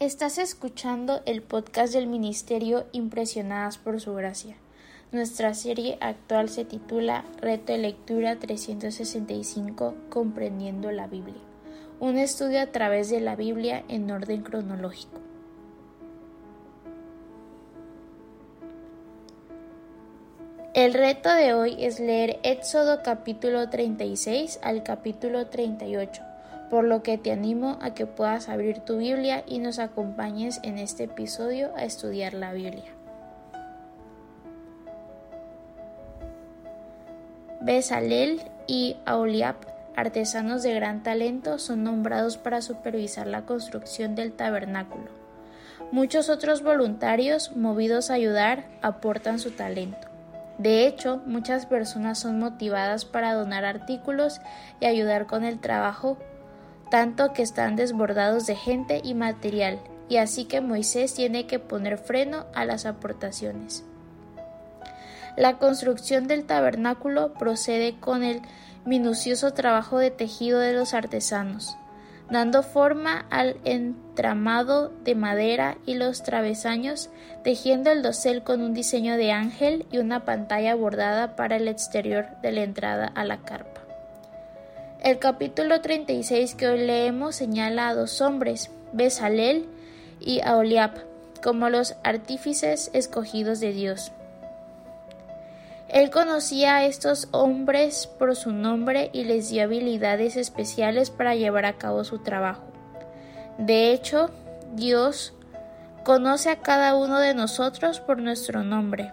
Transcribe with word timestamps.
Estás 0.00 0.38
escuchando 0.38 1.20
el 1.26 1.42
podcast 1.42 1.92
del 1.92 2.06
Ministerio 2.06 2.86
Impresionadas 2.92 3.76
por 3.76 4.00
Su 4.00 4.14
Gracia. 4.14 4.56
Nuestra 5.12 5.52
serie 5.52 5.98
actual 6.00 6.48
se 6.48 6.64
titula 6.64 7.26
Reto 7.42 7.72
de 7.72 7.80
Lectura 7.80 8.38
365 8.38 9.94
Comprendiendo 10.08 10.90
la 10.90 11.06
Biblia. 11.06 11.42
Un 12.00 12.16
estudio 12.16 12.62
a 12.62 12.68
través 12.68 13.10
de 13.10 13.20
la 13.20 13.36
Biblia 13.36 13.84
en 13.88 14.10
orden 14.10 14.40
cronológico. 14.40 15.20
El 20.72 20.94
reto 20.94 21.30
de 21.30 21.52
hoy 21.52 21.76
es 21.78 22.00
leer 22.00 22.40
Éxodo 22.42 23.02
capítulo 23.02 23.68
36 23.68 24.60
al 24.62 24.82
capítulo 24.82 25.48
38 25.48 26.29
por 26.70 26.84
lo 26.84 27.02
que 27.02 27.18
te 27.18 27.32
animo 27.32 27.78
a 27.82 27.92
que 27.92 28.06
puedas 28.06 28.48
abrir 28.48 28.78
tu 28.80 28.98
Biblia 28.98 29.42
y 29.46 29.58
nos 29.58 29.78
acompañes 29.78 30.60
en 30.62 30.78
este 30.78 31.04
episodio 31.04 31.70
a 31.76 31.84
estudiar 31.84 32.32
la 32.32 32.52
Biblia. 32.52 32.92
Besalel 37.60 38.40
y 38.66 38.96
Auliab, 39.04 39.56
artesanos 39.96 40.62
de 40.62 40.72
gran 40.72 41.02
talento, 41.02 41.58
son 41.58 41.84
nombrados 41.84 42.38
para 42.38 42.62
supervisar 42.62 43.26
la 43.26 43.42
construcción 43.42 44.14
del 44.14 44.32
tabernáculo. 44.32 45.10
Muchos 45.92 46.30
otros 46.30 46.62
voluntarios, 46.62 47.56
movidos 47.56 48.10
a 48.10 48.14
ayudar, 48.14 48.64
aportan 48.80 49.38
su 49.38 49.50
talento. 49.50 50.08
De 50.56 50.86
hecho, 50.86 51.20
muchas 51.26 51.66
personas 51.66 52.18
son 52.18 52.38
motivadas 52.38 53.04
para 53.04 53.34
donar 53.34 53.64
artículos 53.64 54.40
y 54.78 54.86
ayudar 54.86 55.26
con 55.26 55.44
el 55.44 55.58
trabajo 55.58 56.16
tanto 56.90 57.32
que 57.32 57.42
están 57.42 57.76
desbordados 57.76 58.46
de 58.46 58.56
gente 58.56 59.00
y 59.02 59.14
material, 59.14 59.78
y 60.08 60.16
así 60.16 60.44
que 60.44 60.60
Moisés 60.60 61.14
tiene 61.14 61.46
que 61.46 61.58
poner 61.58 61.98
freno 61.98 62.46
a 62.54 62.64
las 62.64 62.84
aportaciones. 62.84 63.84
La 65.36 65.58
construcción 65.58 66.26
del 66.26 66.44
tabernáculo 66.44 67.32
procede 67.34 67.98
con 67.98 68.24
el 68.24 68.42
minucioso 68.84 69.52
trabajo 69.52 69.98
de 69.98 70.10
tejido 70.10 70.58
de 70.58 70.72
los 70.72 70.92
artesanos, 70.92 71.76
dando 72.30 72.62
forma 72.62 73.26
al 73.30 73.56
entramado 73.64 74.88
de 75.04 75.14
madera 75.14 75.76
y 75.86 75.94
los 75.94 76.22
travesaños, 76.22 77.10
tejiendo 77.44 77.90
el 77.90 78.02
dosel 78.02 78.42
con 78.42 78.62
un 78.62 78.74
diseño 78.74 79.16
de 79.16 79.32
ángel 79.32 79.86
y 79.90 79.98
una 79.98 80.24
pantalla 80.24 80.74
bordada 80.74 81.36
para 81.36 81.56
el 81.56 81.68
exterior 81.68 82.26
de 82.42 82.52
la 82.52 82.62
entrada 82.62 83.06
a 83.14 83.24
la 83.24 83.38
carpa. 83.38 83.79
El 85.02 85.18
capítulo 85.18 85.80
36 85.80 86.54
que 86.56 86.68
hoy 86.68 86.80
leemos 86.80 87.34
señala 87.34 87.88
a 87.88 87.94
dos 87.94 88.20
hombres, 88.20 88.70
Besalel 88.92 89.66
y 90.20 90.42
Aholiab, 90.42 90.90
como 91.42 91.70
los 91.70 91.94
artífices 92.04 92.90
escogidos 92.92 93.60
de 93.60 93.72
Dios. 93.72 94.12
Él 95.88 96.10
conocía 96.10 96.76
a 96.76 96.84
estos 96.84 97.28
hombres 97.30 98.08
por 98.18 98.36
su 98.36 98.52
nombre 98.52 99.08
y 99.14 99.24
les 99.24 99.48
dio 99.48 99.62
habilidades 99.62 100.36
especiales 100.36 101.08
para 101.08 101.34
llevar 101.34 101.64
a 101.64 101.78
cabo 101.78 102.04
su 102.04 102.18
trabajo. 102.18 102.64
De 103.56 103.92
hecho, 103.92 104.28
Dios 104.74 105.32
conoce 106.04 106.50
a 106.50 106.60
cada 106.60 106.94
uno 106.94 107.18
de 107.20 107.32
nosotros 107.32 108.00
por 108.00 108.18
nuestro 108.18 108.64
nombre. 108.64 109.10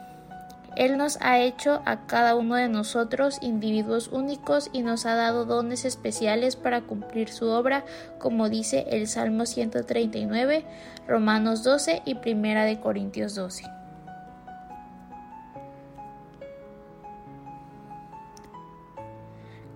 Él 0.77 0.95
nos 0.95 1.17
ha 1.21 1.39
hecho 1.39 1.81
a 1.85 2.05
cada 2.05 2.35
uno 2.35 2.53
de 2.53 2.69
nosotros 2.69 3.39
individuos 3.41 4.09
únicos 4.09 4.69
y 4.73 4.83
nos 4.83 5.07
ha 5.07 5.15
dado 5.15 5.45
dones 5.45 5.85
especiales 5.85 6.55
para 6.55 6.81
cumplir 6.81 7.29
su 7.29 7.47
obra, 7.49 7.83
como 8.19 8.47
dice 8.47 8.85
el 8.91 9.07
Salmo 9.07 9.47
139, 9.47 10.65
Romanos 11.07 11.63
12 11.63 12.03
y 12.05 12.13
Primera 12.13 12.63
de 12.63 12.79
Corintios 12.79 13.33
12. 13.33 13.63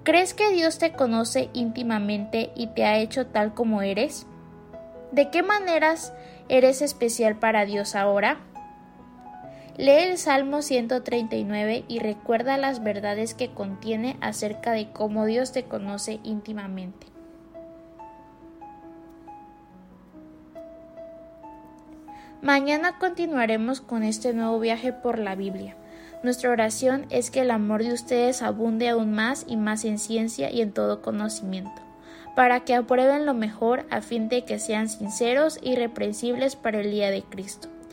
¿Crees 0.03 0.35
que 0.35 0.51
Dios 0.51 0.77
te 0.77 0.91
conoce 0.91 1.49
íntimamente 1.53 2.51
y 2.55 2.67
te 2.67 2.85
ha 2.85 2.99
hecho 2.99 3.25
tal 3.25 3.55
como 3.55 3.81
eres? 3.81 4.27
¿De 5.11 5.31
qué 5.31 5.41
maneras 5.41 6.13
eres 6.47 6.83
especial 6.83 7.39
para 7.39 7.65
Dios 7.65 7.95
ahora? 7.95 8.37
Lee 9.81 10.11
el 10.11 10.19
Salmo 10.19 10.61
139 10.61 11.85
y 11.87 11.97
recuerda 11.97 12.55
las 12.55 12.83
verdades 12.83 13.33
que 13.33 13.51
contiene 13.51 14.15
acerca 14.21 14.73
de 14.73 14.91
cómo 14.91 15.25
Dios 15.25 15.53
te 15.53 15.63
conoce 15.63 16.19
íntimamente. 16.21 17.07
Mañana 22.43 22.99
continuaremos 22.99 23.81
con 23.81 24.03
este 24.03 24.33
nuevo 24.33 24.59
viaje 24.59 24.93
por 24.93 25.17
la 25.17 25.33
Biblia. 25.33 25.75
Nuestra 26.21 26.51
oración 26.51 27.07
es 27.09 27.31
que 27.31 27.41
el 27.41 27.49
amor 27.49 27.83
de 27.83 27.93
ustedes 27.93 28.43
abunde 28.43 28.87
aún 28.87 29.13
más 29.13 29.45
y 29.47 29.57
más 29.57 29.83
en 29.83 29.97
ciencia 29.97 30.51
y 30.51 30.61
en 30.61 30.73
todo 30.73 31.01
conocimiento, 31.01 31.81
para 32.35 32.59
que 32.59 32.75
aprueben 32.75 33.25
lo 33.25 33.33
mejor 33.33 33.87
a 33.89 34.01
fin 34.01 34.29
de 34.29 34.45
que 34.45 34.59
sean 34.59 34.89
sinceros 34.89 35.57
y 35.59 35.71
irreprensibles 35.71 36.55
para 36.55 36.81
el 36.81 36.91
día 36.91 37.09
de 37.09 37.23
Cristo 37.23 37.67